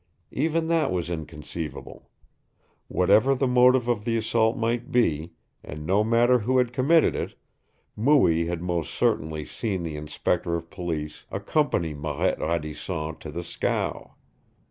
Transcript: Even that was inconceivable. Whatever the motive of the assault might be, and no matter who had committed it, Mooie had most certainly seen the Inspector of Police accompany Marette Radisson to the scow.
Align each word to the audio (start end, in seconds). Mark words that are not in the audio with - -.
Even 0.31 0.65
that 0.65 0.89
was 0.91 1.11
inconceivable. 1.11 2.09
Whatever 2.87 3.35
the 3.35 3.45
motive 3.45 3.87
of 3.87 4.03
the 4.03 4.17
assault 4.17 4.57
might 4.57 4.91
be, 4.91 5.33
and 5.63 5.85
no 5.85 6.03
matter 6.03 6.39
who 6.39 6.57
had 6.57 6.73
committed 6.73 7.15
it, 7.15 7.35
Mooie 7.95 8.47
had 8.47 8.63
most 8.63 8.91
certainly 8.95 9.45
seen 9.45 9.83
the 9.83 9.97
Inspector 9.97 10.51
of 10.55 10.71
Police 10.71 11.27
accompany 11.29 11.93
Marette 11.93 12.39
Radisson 12.39 13.17
to 13.17 13.29
the 13.29 13.43
scow. 13.43 14.15